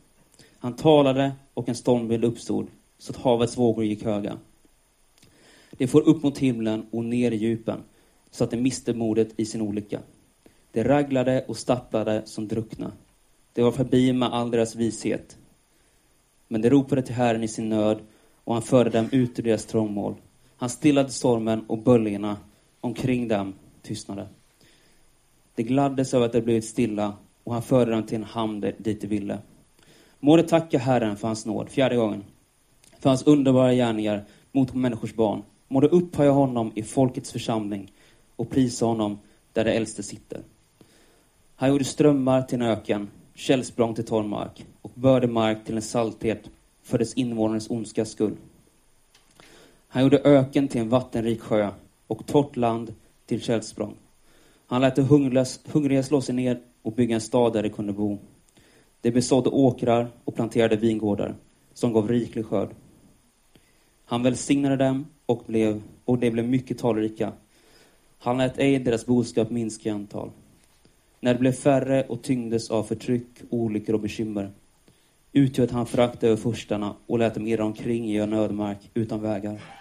Han 0.60 0.76
talade 0.76 1.32
och 1.54 1.70
en 1.70 1.76
stormvind 1.76 2.24
uppstod, 2.24 2.68
så 2.98 3.12
att 3.12 3.18
havets 3.18 3.58
vågor 3.58 3.86
gick 3.86 4.04
höga. 4.04 4.38
Det 5.72 5.88
for 5.88 6.10
upp 6.10 6.24
mot 6.24 6.38
himlen 6.38 6.86
och 6.92 7.06
ner 7.06 7.32
i 7.32 7.36
djupen, 7.36 7.80
så 8.32 8.44
att 8.44 8.52
de 8.52 8.58
miste 8.58 8.94
modet 8.94 9.30
i 9.38 9.46
sin 9.46 9.62
olycka. 9.62 10.00
De 10.72 10.84
raglade 10.84 11.46
och 11.48 11.58
stapplade 11.58 12.22
som 12.26 12.48
druckna. 12.48 12.92
Det 13.54 13.62
var 13.62 13.72
förbi 13.72 14.14
med 14.14 14.34
all 14.34 14.52
deras 14.52 14.76
vishet. 14.76 15.38
Men 16.48 16.62
de 16.62 16.70
ropade 16.70 17.02
till 17.02 17.16
Herren 17.16 17.44
i 17.44 17.48
sin 17.48 17.70
nöd, 17.70 18.00
och 18.44 18.54
han 18.54 18.64
förde 18.64 18.90
dem 18.90 19.10
ut 19.12 19.40
ur 19.40 19.44
deras 19.44 19.66
trångmål. 19.66 20.16
Han 20.60 20.70
stillade 20.70 21.10
stormen 21.10 21.66
och 21.68 21.78
böljorna 21.78 22.38
omkring 22.82 23.28
dem 23.28 23.54
tystnade. 23.82 24.28
De 25.56 25.64
gladdes 25.64 26.14
över 26.14 26.26
att 26.26 26.32
det 26.32 26.42
blivit 26.42 26.66
stilla, 26.66 27.14
och 27.44 27.54
han 27.54 27.62
förde 27.62 27.92
dem 27.92 28.04
till 28.04 28.16
en 28.16 28.24
hamn 28.24 28.60
dit 28.78 29.02
de 29.02 29.08
ville. 29.08 29.40
Må 30.20 30.38
de 30.38 30.44
tacka 30.44 30.78
Herren 30.78 31.18
för 31.18 31.28
hans 31.28 31.46
nåd, 31.46 31.70
fjärde 31.70 31.96
gången, 31.96 32.24
för 33.00 33.10
hans 33.10 33.24
underbara 33.24 33.74
gärningar 33.74 34.26
mot 34.52 34.74
människors 34.74 35.14
barn. 35.14 35.44
Må 35.68 35.82
de 35.82 35.88
upphöja 35.88 36.32
honom 36.32 36.72
i 36.76 36.84
folkets 36.84 37.32
församling 37.32 37.92
och 38.36 38.50
prisa 38.50 38.86
honom 38.86 39.20
där 39.54 39.66
de 39.66 39.72
äldste 39.72 40.04
sitter. 40.04 40.42
Han 41.56 41.70
gjorde 41.70 41.84
strömmar 41.84 42.42
till 42.42 42.62
en 42.62 42.68
öken, 42.68 43.10
källsprång 43.36 43.96
till 43.96 44.06
torr 44.06 44.24
mark 44.24 44.66
och 44.82 44.92
börde 44.94 45.28
mark 45.28 45.66
till 45.66 45.76
en 45.76 45.82
salthet 45.82 46.50
för 46.84 46.98
dess 46.98 47.14
invånares 47.14 47.70
ondskas 47.70 48.10
skull. 48.10 48.36
Han 49.92 50.04
gjorde 50.04 50.22
öken 50.24 50.68
till 50.68 50.82
en 50.82 50.90
vattenrik 50.90 51.42
sjö 51.42 51.72
och 52.08 52.26
torrt 52.26 52.56
land 52.56 52.94
till 53.26 53.42
källsprång. 53.42 53.96
Han 54.68 54.82
lät 54.82 54.96
de 54.96 55.02
hungriga 55.72 56.04
slå 56.04 56.22
sig 56.22 56.36
ner 56.36 56.60
och 56.82 56.94
bygga 56.94 57.16
en 57.16 57.22
stad 57.22 57.54
där 57.54 57.64
de 57.64 57.70
kunde 57.70 57.94
bo. 57.94 58.18
De 59.02 59.12
besådde 59.12 59.50
åkrar 59.50 60.08
och 60.24 60.36
planterade 60.36 60.76
vingårdar 60.76 61.36
som 61.74 61.94
gav 61.94 62.08
riklig 62.08 62.46
skörd. 62.46 62.70
Han 64.06 64.24
välsignade 64.24 64.76
dem 64.76 65.08
och, 65.26 65.44
blev, 65.48 65.82
och 66.06 66.18
de 66.18 66.32
blev 66.32 66.48
mycket 66.48 66.78
talrika. 66.78 67.34
Han 68.20 68.38
lät 68.38 68.60
ej 68.60 68.80
deras 68.80 69.06
boskap 69.06 69.50
minska 69.50 69.90
i 69.90 69.92
antal. 69.92 70.32
När 71.20 71.34
de 71.34 71.40
blev 71.40 71.52
färre 71.52 72.04
och 72.04 72.22
tyngdes 72.22 72.72
av 72.72 72.84
förtryck, 72.84 73.28
olyckor 73.50 73.96
och 73.96 74.02
bekymmer 74.02 74.52
utgöt 75.34 75.72
han 75.72 75.86
förakt 75.86 76.24
över 76.24 76.36
furstarna 76.36 76.96
och 77.08 77.20
lät 77.20 77.34
dem 77.34 77.48
irra 77.48 77.66
omkring 77.66 78.06
i 78.06 78.18
en 78.18 78.34
ödemark 78.34 78.92
utan 78.94 79.22
vägar. 79.22 79.79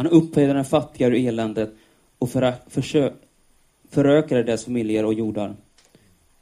Han 0.00 0.06
upphöjde 0.06 0.52
den 0.52 0.64
fattiga 0.64 1.08
ur 1.08 1.14
eländet 1.14 1.74
och 2.18 2.30
förökade 3.90 4.42
deras 4.42 4.64
familjer 4.64 5.04
och 5.04 5.14
jordar. 5.14 5.56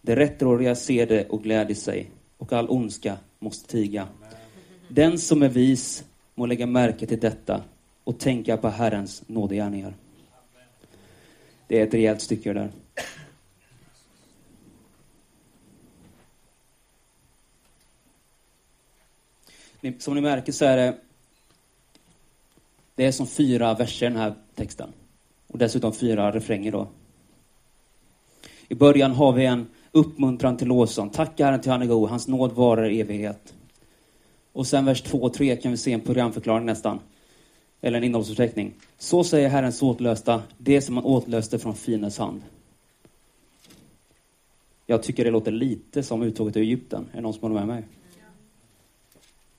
De 0.03 0.17
rättrådiga 0.17 0.75
ser 0.75 1.07
det 1.07 1.29
och 1.29 1.43
gläder 1.43 1.75
sig, 1.75 2.11
och 2.37 2.53
all 2.53 2.71
ondska 2.71 3.17
måste 3.39 3.69
tiga. 3.69 4.09
Den 4.89 5.19
som 5.19 5.43
är 5.43 5.49
vis 5.49 6.05
må 6.35 6.47
lägga 6.47 6.67
märke 6.67 7.07
till 7.07 7.21
detta 7.21 7.63
och 8.05 8.19
tänka 8.19 8.57
på 8.57 8.69
Herrens 8.69 9.23
nådegärningar. 9.27 9.95
Det 11.67 11.81
är 11.81 11.87
ett 11.87 11.95
rejält 11.95 12.21
stycke 12.21 12.53
där. 12.53 12.71
Som 19.99 20.15
ni 20.15 20.21
märker 20.21 20.53
så 20.53 20.65
är 20.65 20.77
det, 20.77 20.99
det 22.99 23.05
är 23.05 23.13
som 23.13 23.27
fyra 23.27 23.75
verser 23.75 24.07
i 24.07 24.09
den 24.09 24.19
här 24.19 24.35
texten. 24.55 24.93
Och 25.47 25.59
dessutom 25.59 25.93
fyra 25.93 26.31
refränger 26.31 26.73
då. 26.73 26.89
I 28.69 28.75
början 28.75 29.13
har 29.13 29.33
vi 29.33 29.45
en 29.45 29.67
uppmuntran 29.93 30.57
till 30.57 30.69
lovsång. 30.69 31.11
Tacka 31.11 31.45
Herren 31.45 31.61
till 31.61 31.71
han 31.71 31.83
är 31.83 31.87
god, 31.87 32.11
hans 32.11 32.29
nåd 32.29 32.53
varar 32.53 32.91
i 32.91 33.01
evighet. 33.01 33.55
Och 34.53 34.67
sen 34.67 34.85
vers 34.85 35.03
2 35.03 35.19
och 35.19 35.35
3 35.35 35.57
kan 35.57 35.71
vi 35.71 35.77
se 35.77 35.93
en 35.93 36.01
programförklaring 36.01 36.67
nästan. 36.67 37.01
Eller 37.81 37.99
en 37.99 38.05
innehållsförteckning. 38.05 38.75
Så 38.99 39.25
säger 39.25 39.49
Herrens 39.49 39.83
åtlösta, 39.83 40.43
det 40.59 40.81
som 40.81 40.97
han 40.97 41.05
åtlöste 41.05 41.59
från 41.59 41.75
finens 41.75 42.19
hand. 42.19 42.43
Jag 44.87 45.03
tycker 45.03 45.25
det 45.25 45.31
låter 45.31 45.53
lite 45.53 46.03
som 46.03 46.23
uttåget 46.23 46.57
ur 46.57 46.63
Egypten. 46.63 47.07
Är 47.13 47.17
det 47.17 47.23
någon 47.23 47.35
som 47.35 47.43
håller 47.43 47.55
med 47.55 47.67
mig? 47.67 47.85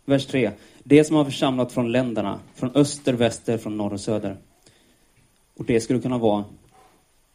Vers 0.09 0.25
3. 0.25 0.51
Det 0.83 1.03
som 1.03 1.15
har 1.15 1.25
församlat 1.25 1.71
från 1.71 1.91
länderna, 1.91 2.39
från 2.55 2.75
öster, 2.75 3.13
väster, 3.13 3.57
från 3.57 3.77
norr 3.77 3.93
och 3.93 4.01
söder. 4.01 4.37
Och 5.57 5.65
det 5.65 5.81
skulle 5.81 5.99
kunna 5.99 6.17
vara 6.17 6.45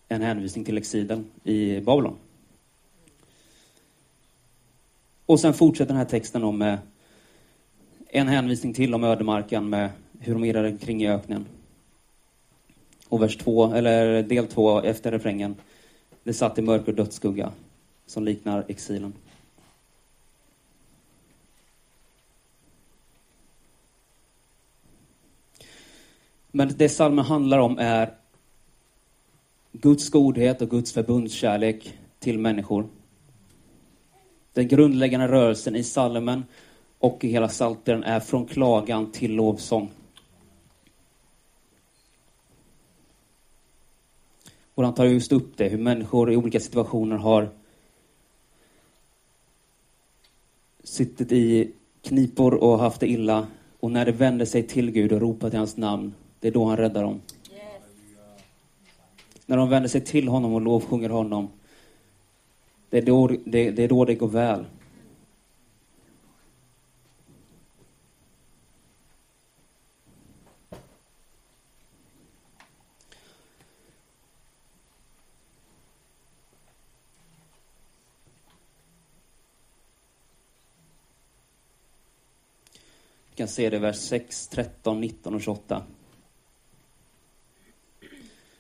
en 0.09 0.23
hänvisning 0.23 0.65
till 0.65 0.79
exilen 0.79 1.27
i 1.45 1.81
Babylon. 1.81 2.17
Och 5.27 5.41
sen 5.41 5.55
fortsätter 5.55 5.89
den 5.89 5.97
här 5.97 6.05
texten 6.05 6.45
om 6.45 6.59
med 6.59 6.79
en 8.09 8.29
hänvisning 8.29 8.75
till 8.75 8.95
om 8.95 9.05
ödemarken 9.05 9.69
med 9.69 9.91
hur 10.19 10.33
de 10.35 10.45
irrade 10.45 10.79
kring 10.79 11.03
i 11.03 11.09
öknen. 11.09 11.47
Och 13.09 13.23
vers 13.23 13.37
2, 13.37 13.75
eller 13.75 14.23
del 14.23 14.47
2, 14.47 14.83
efter 14.83 15.13
refrängen. 15.13 15.57
Det 16.23 16.35
satt 16.35 16.59
i 16.59 16.63
mörker 16.63 16.89
och 16.89 16.97
dödsskugga, 16.97 17.53
som 18.07 18.25
liknar 18.25 18.65
exilen. 18.69 19.13
Men 26.57 26.73
det 26.77 26.89
salmen 26.89 27.25
handlar 27.25 27.59
om 27.59 27.79
är 27.79 28.15
Guds 29.73 30.11
godhet 30.11 30.63
och 30.63 30.71
Guds 30.71 30.93
förbundskärlek 30.93 31.99
till 32.19 32.39
människor. 32.39 32.87
Den 34.53 34.69
grundläggande 34.69 35.29
rörelsen 35.29 35.77
i 35.77 35.85
salmen 35.85 36.45
och 36.99 37.25
i 37.25 37.29
hela 37.29 37.49
salteren 37.49 38.05
är 38.05 38.21
från 38.21 38.47
klagan 38.47 39.13
till 39.13 39.35
lovsång. 39.35 39.91
Och 44.75 44.85
han 44.85 44.95
tar 44.95 45.05
just 45.05 45.33
upp 45.33 45.57
det, 45.57 45.69
hur 45.69 45.79
människor 45.79 46.33
i 46.33 46.37
olika 46.37 46.61
situationer 46.61 47.17
har 47.17 47.49
suttit 50.83 51.33
i 51.33 51.73
knipor 52.03 52.55
och 52.55 52.79
haft 52.79 53.01
det 53.01 53.11
illa. 53.11 53.47
Och 53.81 53.91
när 53.91 54.07
de 54.07 54.13
vänder 54.13 54.47
sig 54.47 54.63
till 54.63 54.91
Gud 54.91 55.13
och 55.13 55.21
ropar 55.21 55.51
till 55.51 55.59
hans 55.59 55.77
namn, 55.77 56.15
det 56.45 56.49
är 56.49 56.53
då 56.53 56.65
han 56.65 56.77
räddar 56.77 57.03
dem. 57.03 57.21
Yes. 57.53 57.63
När 59.47 59.57
de 59.57 59.69
vänder 59.69 59.89
sig 59.89 60.01
till 60.01 60.29
honom 60.29 60.55
och 60.55 60.61
lovsjunger 60.61 61.09
honom, 61.09 61.49
det 62.91 62.99
är 62.99 63.03
då 63.03 63.27
det, 63.27 63.71
det, 63.71 63.85
är 63.85 63.89
då 63.89 64.05
det 64.05 64.15
går 64.15 64.29
väl. 64.29 64.65
Vi 83.31 83.37
kan 83.37 83.49
se 83.49 83.71
det 83.71 83.77
i 83.77 83.81
vers 83.81 83.97
6, 83.97 84.49
13, 84.49 85.01
19 85.01 85.35
och 85.35 85.43
28. 85.43 85.83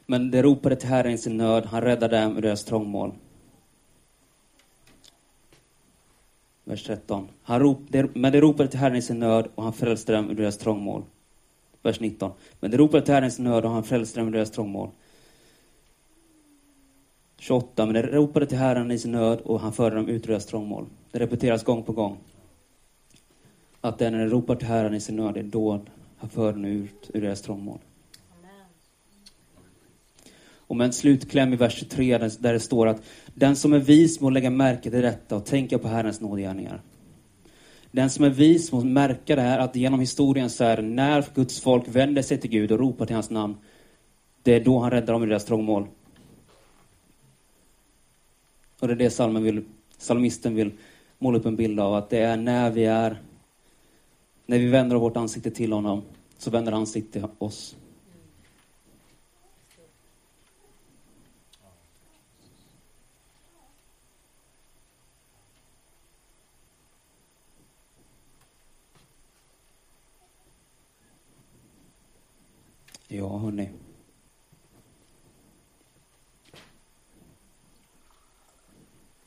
Men 0.06 0.30
de 0.30 0.42
ropade 0.42 0.76
till 0.76 0.88
Herren 0.88 1.12
i 1.12 1.18
sin 1.18 1.36
nöd, 1.36 1.66
han 1.66 1.82
räddade 1.82 2.20
dem 2.20 2.36
ur 2.36 2.42
deras 2.42 2.64
trångmål. 2.64 3.12
Vers 6.64 6.84
13. 6.84 7.28
Han 7.42 7.60
rop, 7.60 7.78
men 8.14 8.32
de 8.32 8.40
ropade 8.40 8.68
till 8.68 8.78
Herren 8.78 8.96
i 8.96 9.02
sin 9.02 9.18
nöd 9.18 9.48
och 9.54 9.62
han 9.62 9.72
frälste 9.72 10.12
dem 10.12 10.30
ur 10.30 10.34
deras 10.34 10.58
trångmål. 10.58 11.02
Vers 11.82 12.00
19. 12.00 12.32
Men 12.60 12.70
de 12.70 12.76
ropade 12.76 13.04
till 13.04 13.14
Herren 13.14 13.28
i 13.28 13.30
sin 13.30 13.44
nöd 13.44 13.64
och 13.64 13.70
han 13.70 13.84
frälste 13.84 14.20
dem 14.20 14.28
ur 14.28 14.32
deras 14.32 14.50
trångmål. 14.50 14.90
28. 17.38 17.86
Men 17.86 17.94
de 17.94 18.02
ropade 18.02 18.46
till 18.46 18.58
Herren 18.58 18.90
i 18.90 18.98
sin 18.98 19.12
nöd 19.12 19.40
och 19.40 19.60
han 19.60 19.72
förde 19.72 19.96
dem 19.96 20.08
ut 20.08 20.24
ur 20.24 20.28
deras 20.28 20.46
trångmål. 20.46 20.86
Det 21.10 21.18
repeteras 21.18 21.64
gång 21.64 21.82
på 21.82 21.92
gång. 21.92 22.16
Att 23.80 23.98
det 23.98 24.06
är 24.06 24.10
när 24.10 24.18
de 24.18 24.30
ropar 24.30 24.56
till 24.56 24.68
Herren 24.68 24.94
i 24.94 25.00
sin 25.00 25.16
nöd, 25.16 25.34
det 25.34 25.40
är 25.40 25.44
då 25.44 25.80
han 26.16 26.30
för 26.30 26.52
dem 26.52 26.64
ut 26.64 27.10
ur 27.14 27.20
deras 27.20 27.42
trångmål. 27.42 27.78
Och 30.66 30.76
med 30.76 30.84
en 30.84 30.92
slutkläm 30.92 31.52
i 31.52 31.56
vers 31.56 31.78
23 31.78 32.18
där 32.18 32.52
det 32.52 32.60
står 32.60 32.86
att 32.86 33.02
den 33.34 33.56
som 33.56 33.72
är 33.72 33.78
vis 33.78 34.20
må 34.20 34.30
lägga 34.30 34.50
märke 34.50 34.90
till 34.90 35.02
detta 35.02 35.36
och 35.36 35.46
tänka 35.46 35.78
på 35.78 35.88
Herrens 35.88 36.20
nådgärningar. 36.20 36.82
Den 37.90 38.10
som 38.10 38.24
är 38.24 38.30
vis 38.30 38.72
må 38.72 38.80
märka 38.80 39.36
det 39.36 39.42
här 39.42 39.58
att 39.58 39.76
genom 39.76 40.00
historien 40.00 40.50
så 40.50 40.64
är 40.64 40.76
det 40.76 40.82
när 40.82 41.24
Guds 41.34 41.60
folk 41.60 41.88
vänder 41.88 42.22
sig 42.22 42.38
till 42.38 42.50
Gud 42.50 42.72
och 42.72 42.78
ropar 42.78 43.06
till 43.06 43.14
hans 43.14 43.30
namn, 43.30 43.56
det 44.42 44.54
är 44.54 44.64
då 44.64 44.78
han 44.78 44.90
räddar 44.90 45.12
dem 45.12 45.22
ur 45.22 45.26
deras 45.26 45.44
trångmål. 45.44 45.86
Och 48.80 48.88
det 48.88 48.94
är 48.94 48.98
det 48.98 49.10
salmen 49.10 49.42
vill, 49.42 49.64
salmisten 49.98 50.54
vill 50.54 50.72
måla 51.18 51.38
upp 51.38 51.46
en 51.46 51.56
bild 51.56 51.80
av, 51.80 51.94
att 51.94 52.10
det 52.10 52.18
är 52.18 52.36
när 52.36 52.70
vi 52.70 52.84
är, 52.84 53.22
när 54.46 54.58
vi 54.58 54.66
vänder 54.66 54.96
vårt 54.96 55.16
ansikte 55.16 55.50
till 55.50 55.72
honom, 55.72 56.02
så 56.38 56.50
vänder 56.50 56.72
han 56.72 56.86
sitt 56.86 57.12
till 57.12 57.26
oss. 57.38 57.76
Ja, 73.24 73.38
hörni. 73.38 73.70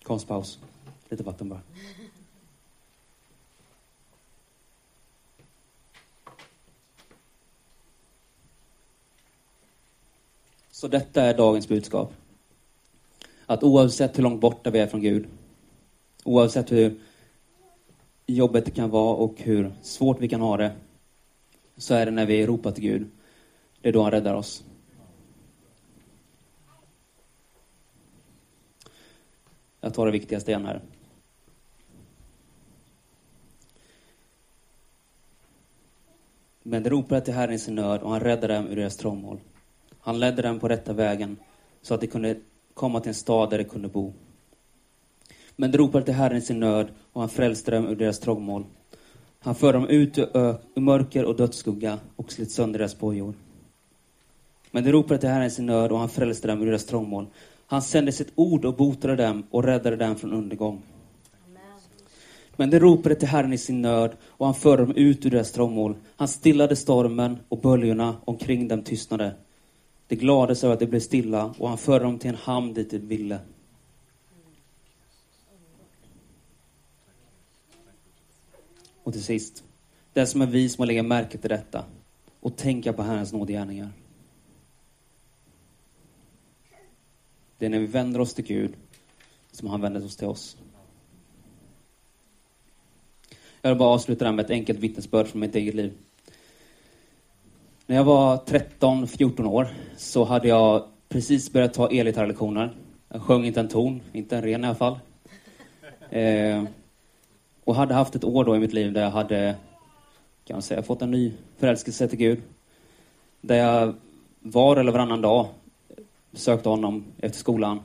Konstpaus. 0.03 0.59
Lite 1.09 1.23
vatten 1.23 1.49
bara. 1.49 1.61
Så 10.71 10.87
detta 10.87 11.21
är 11.21 11.37
dagens 11.37 11.67
budskap. 11.67 12.13
Att 13.45 13.63
oavsett 13.63 14.17
hur 14.17 14.23
långt 14.23 14.41
borta 14.41 14.69
vi 14.69 14.79
är 14.79 14.87
från 14.87 15.01
Gud, 15.01 15.27
oavsett 16.23 16.71
hur 16.71 16.99
jobbet 18.25 18.65
det 18.65 18.71
kan 18.71 18.89
vara 18.89 19.15
och 19.15 19.33
hur 19.37 19.73
svårt 19.81 20.21
vi 20.21 20.29
kan 20.29 20.41
ha 20.41 20.57
det, 20.57 20.75
så 21.77 21.93
är 21.93 22.05
det 22.05 22.11
när 22.11 22.25
vi 22.25 22.45
ropar 22.45 22.71
till 22.71 22.83
Gud 22.83 23.09
det 23.87 23.91
är 23.91 23.93
då 23.93 24.01
han 24.01 24.11
räddar 24.11 24.33
oss. 24.33 24.63
Jag 29.81 29.93
tar 29.93 30.05
det 30.05 30.11
viktigaste 30.11 30.51
igen 30.51 30.65
här. 30.65 30.81
Men 36.63 36.83
de 36.83 36.89
ropade 36.89 37.21
till 37.21 37.33
Herren 37.33 37.55
i 37.55 37.59
sin 37.59 37.75
nöd 37.75 38.01
och 38.01 38.11
han 38.11 38.19
räddade 38.19 38.53
dem 38.53 38.67
ur 38.67 38.75
deras 38.75 38.97
trångmål. 38.97 39.39
Han 39.99 40.19
ledde 40.19 40.41
dem 40.41 40.59
på 40.59 40.67
rätta 40.67 40.93
vägen 40.93 41.37
så 41.81 41.93
att 41.93 42.01
de 42.01 42.07
kunde 42.07 42.39
komma 42.73 42.99
till 42.99 43.09
en 43.09 43.15
stad 43.15 43.49
där 43.49 43.57
de 43.57 43.63
kunde 43.63 43.87
bo. 43.87 44.13
Men 45.55 45.71
de 45.71 45.77
ropade 45.77 46.05
till 46.05 46.13
Herren 46.13 46.37
i 46.37 46.41
sin 46.41 46.59
nöd 46.59 46.87
och 47.13 47.21
han 47.21 47.29
frälste 47.29 47.71
dem 47.71 47.87
ur 47.87 47.95
deras 47.95 48.19
trångmål. 48.19 48.65
Han 49.39 49.55
förde 49.55 49.77
dem 49.77 49.87
ut 49.87 50.17
ur, 50.17 50.27
ur 50.75 50.81
mörker 50.81 51.25
och 51.25 51.35
dödsskugga 51.35 51.99
och 52.15 52.31
slet 52.31 52.51
sönder 52.51 52.79
deras 52.79 52.99
bojor. 52.99 53.33
Men 54.77 54.83
de 54.83 54.91
ropade 54.91 55.19
till 55.19 55.29
Herren 55.29 55.45
i 55.45 55.49
sin 55.49 55.65
nöd 55.65 55.91
och 55.91 55.99
han 55.99 56.09
frälste 56.09 56.47
dem 56.47 56.61
ur 56.61 56.65
deras 56.65 56.85
trångmål. 56.85 57.27
Han 57.67 57.81
sände 57.81 58.11
sitt 58.11 58.31
ord 58.35 58.65
och 58.65 58.75
botade 58.75 59.15
dem 59.15 59.43
och 59.51 59.63
räddade 59.63 59.95
dem 59.95 60.15
från 60.15 60.33
undergång. 60.33 60.81
Men 62.55 62.69
de 62.69 62.79
ropade 62.79 63.15
till 63.15 63.27
Herren 63.27 63.53
i 63.53 63.57
sin 63.57 63.81
nöd 63.81 64.11
och 64.23 64.45
han 64.45 64.55
förde 64.55 64.85
dem 64.85 64.95
ut 64.95 65.25
ur 65.25 65.29
deras 65.29 65.51
trångmål. 65.51 65.95
Han 66.15 66.27
stillade 66.27 66.75
stormen 66.75 67.37
och 67.49 67.61
böljorna 67.61 68.15
omkring 68.25 68.67
dem 68.67 68.83
tystnade. 68.83 69.35
De 70.07 70.15
glades 70.15 70.63
över 70.63 70.73
att 70.73 70.79
det 70.79 70.87
blev 70.87 70.99
stilla 70.99 71.53
och 71.57 71.69
han 71.69 71.77
förde 71.77 72.05
dem 72.05 72.19
till 72.19 72.29
en 72.29 72.35
hamn 72.35 72.73
dit 72.73 72.91
de 72.91 72.97
ville. 72.97 73.39
Och 79.03 79.13
till 79.13 79.23
sist, 79.23 79.63
den 80.13 80.27
som 80.27 80.41
är 80.41 80.45
vis 80.45 80.77
må 80.77 80.85
lägga 80.85 81.03
märke 81.03 81.37
till 81.37 81.49
detta 81.49 81.83
och 82.39 82.55
tänka 82.55 82.93
på 82.93 83.03
Herrens 83.03 83.33
nådegärningar. 83.33 83.89
Det 87.57 87.65
är 87.65 87.69
när 87.69 87.79
vi 87.79 87.85
vänder 87.85 88.19
oss 88.19 88.33
till 88.33 88.45
Gud 88.45 88.73
som 89.51 89.67
han 89.67 89.81
vänder 89.81 90.01
sig 90.01 90.09
till 90.09 90.27
oss. 90.27 90.57
Jag 93.61 93.69
vill 93.69 93.79
bara 93.79 93.89
avsluta 93.89 94.19
det 94.19 94.29
här 94.29 94.35
med 94.35 94.45
ett 94.45 94.51
enkelt 94.51 94.79
vittnesbörd 94.79 95.27
från 95.27 95.41
mitt 95.41 95.55
eget 95.55 95.75
liv. 95.75 95.93
När 97.85 97.95
jag 97.95 98.03
var 98.03 98.37
13-14 98.37 99.45
år 99.45 99.67
så 99.97 100.23
hade 100.23 100.47
jag 100.47 100.87
precis 101.09 101.53
börjat 101.53 101.73
ta 101.73 101.89
elgitarrlektioner. 101.89 102.75
Jag 103.09 103.21
sjöng 103.21 103.45
inte 103.45 103.59
en 103.59 103.67
ton, 103.67 104.01
inte 104.13 104.37
en 104.37 104.43
ren 104.43 104.63
i 104.63 104.67
alla 104.67 104.75
fall. 104.75 104.99
Eh, 106.09 106.63
och 107.63 107.75
hade 107.75 107.93
haft 107.93 108.15
ett 108.15 108.23
år 108.23 108.45
då 108.45 108.55
i 108.55 108.59
mitt 108.59 108.73
liv 108.73 108.93
där 108.93 109.03
jag 109.03 109.11
hade, 109.11 109.55
kan 110.43 110.55
man 110.55 110.61
säga, 110.61 110.83
fått 110.83 111.01
en 111.01 111.11
ny 111.11 111.33
förälskelse 111.57 112.07
till 112.07 112.19
Gud. 112.19 112.41
Där 113.41 113.55
jag 113.55 113.93
var 114.39 114.77
eller 114.77 114.91
varannan 114.91 115.21
dag 115.21 115.47
Sökte 116.37 116.69
honom 116.69 117.05
efter 117.17 117.39
skolan 117.39 117.79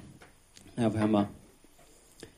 när 0.74 0.84
jag 0.84 0.90
var 0.90 0.98
hemma. 0.98 1.26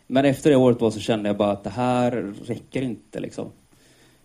Men 0.07 0.25
efter 0.25 0.51
det 0.51 0.57
året 0.57 0.79
då 0.79 0.91
så 0.91 1.01
kände 1.01 1.29
jag 1.29 1.37
bara 1.37 1.51
att 1.51 1.65
det 1.65 1.71
här 1.71 2.35
räcker 2.45 2.83
inte 2.83 3.21
liksom. 3.21 3.51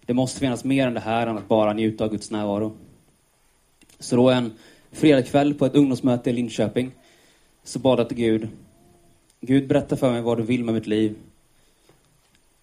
Det 0.06 0.14
måste 0.14 0.40
finnas 0.40 0.64
mer 0.64 0.88
än 0.88 0.94
det 0.94 1.00
här 1.00 1.28
än 1.28 1.38
att 1.38 1.48
bara 1.48 1.74
njuta 1.74 2.04
av 2.04 2.12
Guds 2.12 2.32
närvaro. 2.32 2.78
Så 4.00 4.16
då 4.16 4.30
en 4.30 4.54
fredagkväll 4.92 5.54
på 5.54 5.66
ett 5.66 5.76
ungdomsmöte 5.76 6.30
i 6.30 6.34
Linköping 6.34 6.92
så 7.64 7.80
bad 7.80 8.00
jag 8.00 8.08
till 8.08 8.18
Gud. 8.18 8.48
Gud 9.42 9.68
berätta 9.68 9.98
för 9.98 10.12
mig 10.12 10.22
vad 10.22 10.38
du 10.38 10.44
vill 10.44 10.64
med 10.64 10.74
mitt 10.74 10.88
liv. 10.88 11.16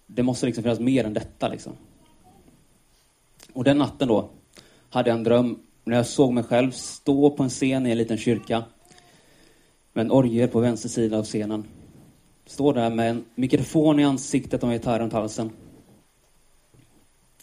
Det 0.05 0.23
måste 0.23 0.45
liksom 0.45 0.63
finnas 0.63 0.79
mer 0.79 1.05
än 1.05 1.13
detta 1.13 1.47
liksom. 1.47 1.73
Och 3.53 3.63
den 3.63 3.77
natten 3.77 4.07
då 4.07 4.29
hade 4.89 5.09
jag 5.09 5.17
en 5.17 5.23
dröm 5.23 5.59
när 5.83 5.95
jag 5.95 6.07
såg 6.07 6.33
mig 6.33 6.43
själv 6.43 6.71
stå 6.71 7.29
på 7.29 7.43
en 7.43 7.49
scen 7.49 7.87
i 7.87 7.91
en 7.91 7.97
liten 7.97 8.17
kyrka 8.17 8.63
med 9.97 10.05
en 10.05 10.11
orgel 10.11 10.49
på 10.49 10.59
vänster 10.59 10.89
sida 10.89 11.17
av 11.17 11.23
scenen. 11.23 11.67
Står 12.45 12.73
där 12.73 12.89
med 12.89 13.09
en 13.09 13.25
mikrofon 13.35 13.99
i 13.99 14.03
ansiktet 14.03 14.63
och 14.63 14.69
en 14.69 14.73
gitarr 14.73 14.99
runt 14.99 15.13
halsen. 15.13 15.51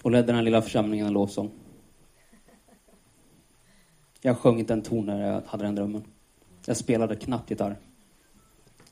Och 0.03 0.11
ledde 0.11 0.27
den 0.27 0.37
här 0.37 0.43
lilla 0.43 0.63
församlingen 0.63 1.07
en 1.07 1.13
lovsång. 1.13 1.51
Jag 4.21 4.39
sjöng 4.39 4.59
inte 4.59 4.73
en 4.73 4.83
ton 4.83 5.07
när 5.07 5.33
jag 5.33 5.43
hade 5.47 5.65
den 5.65 5.75
drömmen. 5.75 6.05
Jag 6.67 6.77
spelade 6.77 7.17
knappt 7.17 7.51
gitarr. 7.51 7.77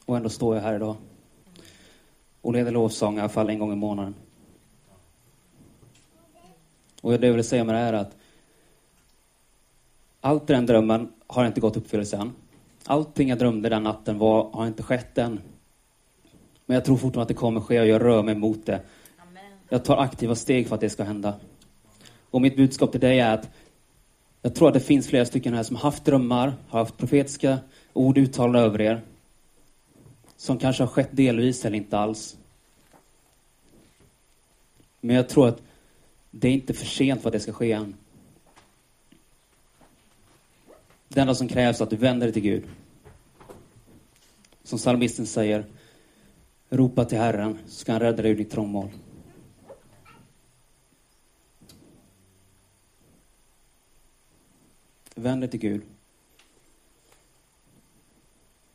Och 0.05 0.17
ändå 0.17 0.29
står 0.29 0.55
jag 0.57 0.63
här 0.63 0.75
idag. 0.75 0.97
Och 2.41 2.53
leder 2.53 2.71
lovsång 2.71 3.17
i 3.17 3.21
alla 3.21 3.29
fall 3.29 3.51
en 3.51 3.59
gång 3.59 3.73
i 3.73 3.77
månaden. 3.77 4.15
Och 7.03 7.21
det 7.21 7.27
jag 7.27 7.35
vill 7.35 7.45
säga 7.45 7.65
med 7.65 7.75
det 7.75 7.79
här 7.79 7.93
är 7.93 7.99
att 7.99 8.17
allt 10.21 10.51
i 10.51 10.53
den 10.53 10.67
drömmen 10.67 11.13
har 11.27 11.47
inte 11.47 11.61
gått 11.61 11.77
uppfyllelse 11.77 12.17
än. 12.17 12.33
Allting 12.85 13.29
jag 13.29 13.39
drömde 13.39 13.69
den 13.69 13.83
natten 13.83 14.19
var, 14.19 14.51
har 14.53 14.67
inte 14.67 14.83
skett 14.83 15.19
än. 15.19 15.41
Men 16.67 16.75
jag 16.75 16.85
tror 16.85 16.97
fortfarande 16.97 17.23
att 17.23 17.29
det 17.29 17.35
kommer 17.35 17.61
ske 17.61 17.81
och 17.81 17.87
jag 17.87 18.03
rör 18.03 18.23
mig 18.23 18.35
mot 18.35 18.67
det. 18.67 18.81
Jag 19.69 19.85
tar 19.85 19.97
aktiva 19.97 20.35
steg 20.35 20.69
för 20.69 20.75
att 20.75 20.81
det 20.81 20.91
ska 20.91 21.05
hända. 21.05 21.35
Och 22.31 22.41
mitt 22.41 22.57
budskap 22.57 22.91
till 22.91 23.01
dig 23.01 23.21
är 23.21 23.35
att 23.35 23.51
jag 24.43 24.55
tror 24.55 24.69
att 24.69 24.75
det 24.75 24.81
finns 24.81 25.09
flera 25.09 25.25
stycken 25.25 25.55
här 25.55 25.63
som 25.63 25.77
haft 25.77 26.05
drömmar, 26.05 26.55
har 26.69 26.79
haft 26.79 26.97
profetiska 26.97 27.59
ord 27.93 28.19
uttalade 28.19 28.65
över 28.65 28.81
er. 28.81 29.01
Som 30.37 30.59
kanske 30.59 30.83
har 30.83 30.89
skett 30.89 31.09
delvis 31.11 31.65
eller 31.65 31.77
inte 31.77 31.99
alls. 31.99 32.37
Men 35.01 35.17
jag 35.17 35.29
tror 35.29 35.49
att 35.49 35.63
det 36.31 36.49
är 36.49 36.53
inte 36.53 36.75
för 36.75 36.87
sent 36.87 37.23
för 37.23 37.29
att 37.29 37.33
det 37.33 37.41
ska 37.41 37.53
ske 37.53 37.73
än. 37.73 37.95
Det 41.15 41.21
enda 41.21 41.35
som 41.35 41.49
krävs 41.49 41.81
är 41.81 41.85
att 41.85 41.91
du 41.91 41.97
vänder 41.97 42.27
dig 42.27 42.33
till 42.33 42.43
Gud. 42.43 42.65
Som 44.63 44.79
psalmisten 44.79 45.27
säger, 45.27 45.67
ropa 46.71 47.05
till 47.05 47.19
Herren 47.19 47.59
så 47.67 47.75
ska 47.75 47.93
han 47.93 48.01
rädda 48.01 48.23
dig 48.23 48.31
ur 48.31 48.37
ditt 48.37 48.51
trångmål. 48.51 48.89
Vänd 55.15 55.43
dig 55.43 55.51
till 55.51 55.61
Gud. 55.61 55.83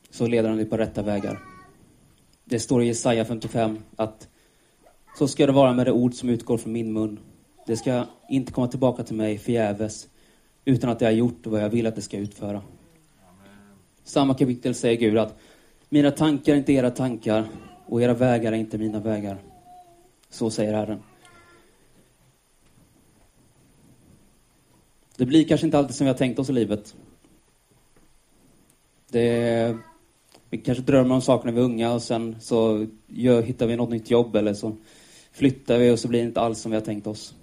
Så 0.09 0.27
leder 0.27 0.49
han 0.49 0.57
dig 0.57 0.65
på 0.65 0.77
rätta 0.77 1.01
vägar. 1.01 1.43
Det 2.43 2.59
står 2.59 2.83
i 2.83 2.87
Jesaja 2.87 3.25
55 3.25 3.79
att 3.95 4.27
så 5.17 5.27
ska 5.27 5.45
det 5.45 5.51
vara 5.51 5.73
med 5.73 5.85
det 5.85 5.91
ord 5.91 6.13
som 6.13 6.29
utgår 6.29 6.57
från 6.57 6.73
min 6.73 6.93
mun. 6.93 7.19
Det 7.65 7.77
ska 7.77 8.05
inte 8.29 8.51
komma 8.51 8.67
tillbaka 8.67 9.03
till 9.03 9.15
mig 9.15 9.37
förgäves, 9.37 10.07
utan 10.67 10.89
att 10.89 11.01
jag 11.01 11.07
har 11.07 11.13
gjort 11.13 11.47
vad 11.47 11.63
jag 11.63 11.69
vill 11.69 11.87
att 11.87 11.95
det 11.95 12.01
ska 12.01 12.17
utföra. 12.17 12.61
Samma 14.03 14.33
kapitel 14.33 14.75
säger 14.75 14.97
Gud 14.97 15.17
att 15.17 15.39
mina 15.89 16.11
tankar 16.11 16.53
är 16.53 16.57
inte 16.57 16.73
era 16.73 16.91
tankar 16.91 17.47
och 17.85 18.01
era 18.01 18.13
vägar 18.13 18.51
är 18.51 18.57
inte 18.57 18.77
mina 18.77 18.99
vägar. 18.99 19.37
Så 20.29 20.49
säger 20.49 20.73
Herren. 20.73 20.99
Det 25.17 25.25
blir 25.25 25.47
kanske 25.47 25.67
inte 25.67 25.77
alltid 25.77 25.95
som 25.95 26.05
vi 26.05 26.11
har 26.11 26.17
tänkt 26.17 26.39
oss 26.39 26.49
i 26.49 26.53
livet. 26.53 26.95
Det, 29.09 29.77
vi 30.49 30.57
kanske 30.57 30.83
drömmer 30.83 31.15
om 31.15 31.21
saker 31.21 31.45
när 31.45 31.53
vi 31.53 31.59
är 31.59 31.65
unga 31.65 31.93
och 31.93 32.01
sen 32.01 32.35
så 32.39 32.87
gör, 33.07 33.41
hittar 33.41 33.67
vi 33.67 33.75
något 33.75 33.89
nytt 33.89 34.11
jobb 34.11 34.35
eller 34.35 34.53
så 34.53 34.75
flyttar 35.31 35.77
vi 35.77 35.91
och 35.91 35.99
så 35.99 36.07
blir 36.07 36.19
det 36.19 36.27
inte 36.27 36.41
alls 36.41 36.59
som 36.59 36.71
vi 36.71 36.77
har 36.77 36.85
tänkt 36.85 37.07
oss. 37.07 37.35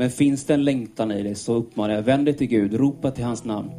Men 0.00 0.10
finns 0.10 0.44
det 0.44 0.54
en 0.54 0.64
längtan 0.64 1.12
i 1.12 1.22
dig 1.22 1.34
så 1.34 1.54
uppmanar 1.54 1.94
jag, 1.94 2.02
vänd 2.02 2.24
dig 2.24 2.34
till 2.34 2.46
Gud, 2.46 2.74
ropa 2.74 3.10
till 3.10 3.24
hans 3.24 3.44
namn. 3.44 3.70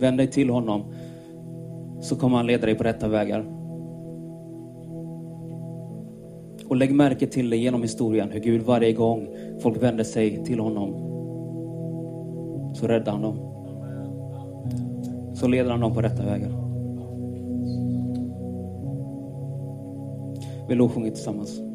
Vänd 0.00 0.18
dig 0.18 0.26
till 0.26 0.50
honom 0.50 0.84
så 2.00 2.16
kommer 2.16 2.36
han 2.36 2.46
leda 2.46 2.66
dig 2.66 2.74
på 2.74 2.84
rätta 2.84 3.08
vägar. 3.08 3.40
Och 6.68 6.76
lägg 6.76 6.94
märke 6.94 7.26
till 7.26 7.50
det 7.50 7.56
genom 7.56 7.82
historien, 7.82 8.30
hur 8.30 8.40
Gud 8.40 8.62
varje 8.62 8.92
gång 8.92 9.28
folk 9.62 9.82
vänder 9.82 10.04
sig 10.04 10.44
till 10.44 10.60
honom 10.60 10.90
så 12.74 12.86
räddar 12.86 13.12
han 13.12 13.22
dem. 13.22 13.36
Så 15.34 15.48
leder 15.48 15.70
han 15.70 15.80
dem 15.80 15.94
på 15.94 16.02
rätta 16.02 16.24
vägar. 16.24 16.50
Vi 20.68 20.74
lovsjunger 20.74 21.10
tillsammans. 21.10 21.69